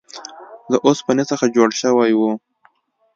له 0.71 0.77
اوسپنې 0.87 1.23
څخه 1.31 1.45
جوړ 1.55 1.69
شوی 1.81 2.11
و. 2.15 2.21